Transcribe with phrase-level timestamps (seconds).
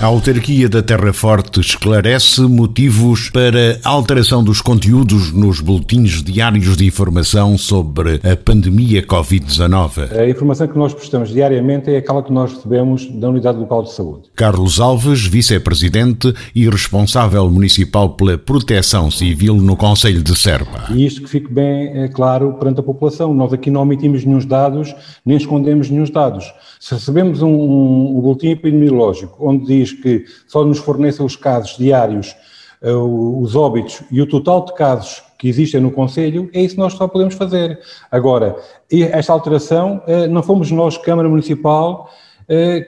[0.00, 6.86] A autarquia da Terra Forte esclarece motivos para alteração dos conteúdos nos boletins diários de
[6.86, 10.10] informação sobre a pandemia Covid-19.
[10.18, 13.92] A informação que nós prestamos diariamente é aquela que nós recebemos da Unidade Local de
[13.92, 14.30] Saúde.
[14.34, 20.90] Carlos Alves, vice-presidente e responsável municipal pela proteção civil no Conselho de Serpa.
[20.94, 23.34] E isto que fique bem é, claro perante a população.
[23.34, 24.94] Nós aqui não omitimos nenhum dados,
[25.26, 26.50] nem escondemos nenhum dados.
[26.80, 31.36] Se recebemos um, um, um boletim epidemiológico onde diz diz que só nos fornecem os
[31.36, 32.34] casos diários,
[32.82, 36.80] uh, os óbitos e o total de casos que existem no Conselho, é isso que
[36.80, 37.78] nós só podemos fazer.
[38.10, 38.56] Agora,
[38.90, 42.10] esta alteração, uh, não fomos nós, Câmara Municipal,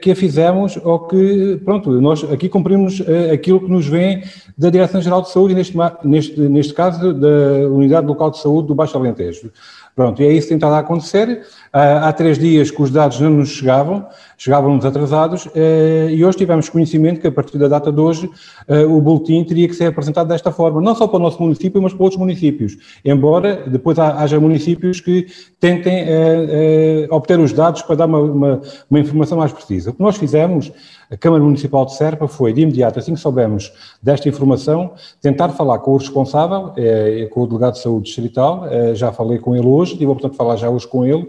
[0.01, 4.21] que a fizemos ou que, pronto, nós aqui cumprimos aquilo que nos vem
[4.57, 8.97] da Direção-Geral de Saúde, neste, neste, neste caso da Unidade Local de Saúde do Baixo
[8.97, 9.51] Alentejo.
[9.95, 11.43] Pronto, e é isso que tem estado a acontecer.
[11.71, 16.67] Há três dias que os dados não nos chegavam, chegavam-nos atrasados, eh, e hoje tivemos
[16.67, 18.29] conhecimento que a partir da data de hoje
[18.67, 21.81] eh, o boletim teria que ser apresentado desta forma, não só para o nosso município,
[21.81, 22.75] mas para outros municípios.
[23.05, 25.27] Embora depois haja municípios que
[25.59, 29.91] tentem eh, obter os dados para dar uma, uma, uma informação mais precisa.
[29.91, 30.71] O que nós fizemos,
[31.09, 35.79] a Câmara Municipal de Serpa, foi de imediato, assim que soubemos desta informação, tentar falar
[35.79, 36.73] com o responsável,
[37.31, 40.55] com o delegado de saúde distrital, já falei com ele hoje, a oportunidade de falar
[40.55, 41.27] já hoje com ele,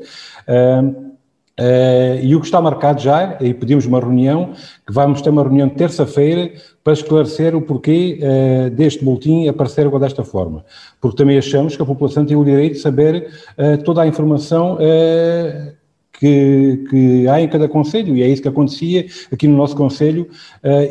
[1.60, 4.50] Uh, e o que está marcado já, e pedimos uma reunião,
[4.84, 6.52] que vamos ter uma reunião terça-feira
[6.82, 10.64] para esclarecer o porquê uh, deste boletim aparecer agora desta forma.
[11.00, 14.78] Porque também achamos que a população tem o direito de saber uh, toda a informação
[16.18, 20.28] que, que, há em cada conselho, e é isso que acontecia aqui no nosso conselho,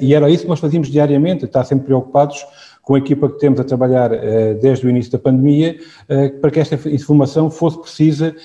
[0.01, 2.45] e era isso que nós fazíamos diariamente, estar sempre preocupados
[2.83, 5.77] com a equipa que temos a trabalhar uh, desde o início da pandemia,
[6.09, 8.35] uh, para que esta informação fosse precisa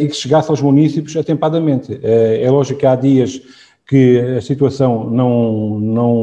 [0.00, 1.98] e que chegasse aos municípios atempadamente.
[2.02, 3.40] é lógico que há dias
[3.86, 6.14] que a situação não, não,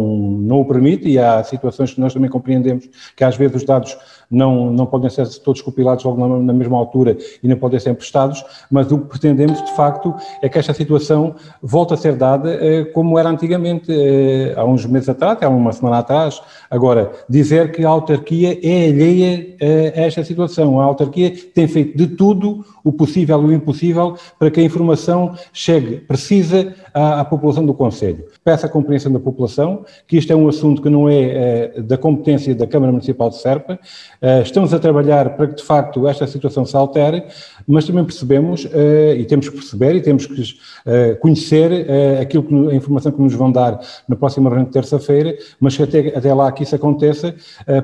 [0.41, 3.97] não o permite e há situações que nós também compreendemos que às vezes os dados
[4.33, 7.91] não, não podem ser todos compilados logo na, na mesma altura e não podem ser
[7.91, 12.49] emprestados, mas o que pretendemos, de facto, é que esta situação volte a ser dada
[12.53, 16.41] eh, como era antigamente, eh, há uns meses atrás, há uma semana atrás.
[16.69, 20.79] Agora, dizer que a autarquia é alheia eh, a esta situação.
[20.81, 25.33] A autarquia tem feito de tudo o possível e o impossível para que a informação
[25.53, 28.25] chegue precisa à, à população do Conselho.
[28.43, 32.53] Peço a compreensão da população que isto é um assunto que não é da competência
[32.55, 33.79] da Câmara Municipal de Serpa,
[34.21, 37.23] eh, estamos a trabalhar para que, de facto, esta situação se altere,
[37.67, 40.41] mas também percebemos, eh, e temos que perceber, e temos que
[40.85, 41.87] eh, conhecer
[42.21, 45.83] aquilo que, a informação que nos vão dar na próxima reunião de terça-feira, mas que
[45.83, 47.35] até, até lá que isso aconteça,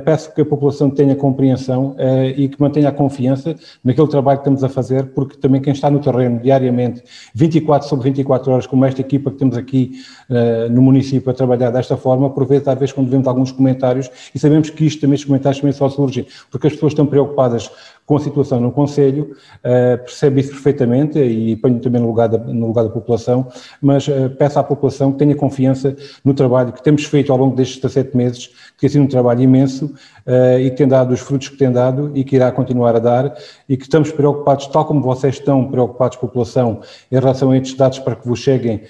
[0.05, 1.95] peço que a população tenha compreensão
[2.35, 5.89] e que mantenha a confiança naquele trabalho que estamos a fazer, porque também quem está
[5.89, 9.91] no terreno diariamente, 24 sobre 24 horas, como esta equipa que temos aqui
[10.69, 14.69] no município a trabalhar desta forma, vezes, às vezes, quando vemos alguns comentários, e sabemos
[14.69, 17.69] que isto também, estes comentários também só surgem porque as pessoas estão preocupadas
[18.09, 22.39] com a situação no Conselho, uh, percebe isso perfeitamente e ponho também no lugar da,
[22.39, 23.47] no lugar da população,
[23.79, 27.55] mas uh, peço à população que tenha confiança no trabalho que temos feito ao longo
[27.55, 29.93] destes 17 meses, que tem sido um trabalho imenso
[30.25, 32.99] uh, e que tem dado os frutos que tem dado e que irá continuar a
[32.99, 33.37] dar
[33.69, 36.81] e que estamos preocupados, tal como vocês estão preocupados, população,
[37.11, 38.81] em relação a estes dados para que vos cheguem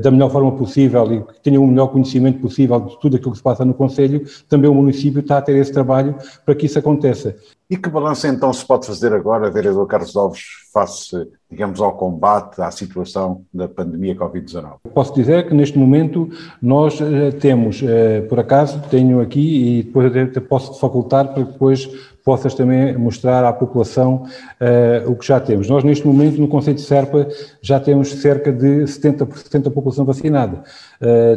[0.00, 3.36] da melhor forma possível e que tenham o melhor conhecimento possível de tudo aquilo que
[3.36, 6.78] se passa no Conselho, também o município está a ter esse trabalho para que isso
[6.78, 7.36] aconteça.
[7.70, 12.60] E que balanço então se pode fazer agora, vereador Carlos Alves, face, digamos, ao combate,
[12.60, 14.78] à situação da pandemia Covid-19?
[14.92, 16.28] Posso dizer que neste momento
[16.60, 20.12] nós uh, temos, uh, por acaso, tenho aqui e depois
[20.48, 21.88] posso facultar para que depois
[22.24, 25.68] possas também mostrar à população uh, o que já temos.
[25.68, 27.28] Nós neste momento no Conselho de Serpa
[27.62, 30.64] já temos cerca de 70% da população vacinada.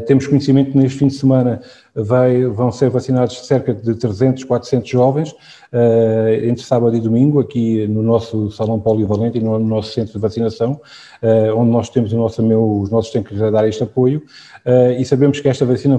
[0.08, 1.62] temos conhecimento que neste fim de semana
[1.98, 7.88] vai, vão ser vacinados cerca de 300, 400 jovens, uh, entre sábado e domingo, aqui
[7.88, 10.80] no nosso Salão Polivalente e no nosso centro de vacinação,
[11.24, 14.24] uh, onde nós temos nosso, os nossos técnicos a dar este apoio,
[14.66, 15.98] uh, e sabemos que esta vacina,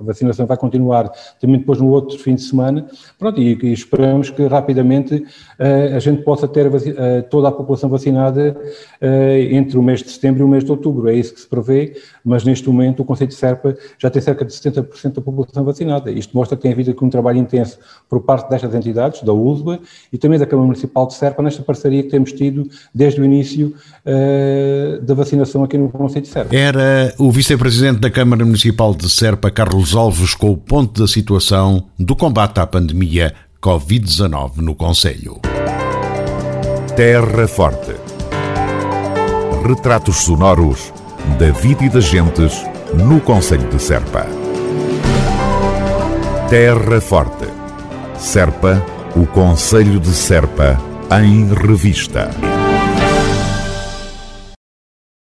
[0.00, 2.86] vacinação vai continuar também depois no outro fim de semana,
[3.18, 5.24] pronto, e, e esperamos que rapidamente
[5.94, 6.70] a gente possa ter
[7.28, 8.56] toda a população vacinada
[9.50, 11.96] entre o mês de setembro e o mês de outubro, é isso que se prevê,
[12.24, 15.64] mas neste momento o Conselho de Serpa já tem cerca de 70 60% da população
[15.64, 16.10] vacinada.
[16.10, 17.78] Isto mostra que tem havido aqui um trabalho intenso
[18.08, 19.80] por parte destas entidades, da USBA
[20.12, 23.74] e também da Câmara Municipal de Serpa, nesta parceria temos tido desde o início
[24.04, 26.54] uh, da vacinação aqui no Conselho de Serpa.
[26.54, 31.84] Era o Vice-Presidente da Câmara Municipal de Serpa, Carlos Alves, com o ponto da situação
[31.98, 35.40] do combate à pandemia Covid-19 no Conselho.
[36.96, 37.94] Terra Forte.
[39.66, 40.92] Retratos sonoros
[41.38, 42.64] da vida e das gentes
[42.94, 44.26] no Conselho de Serpa.
[46.48, 47.46] Terra Forte.
[48.18, 48.84] Serpa,
[49.14, 50.78] o Conselho de Serpa,
[51.18, 52.49] em revista.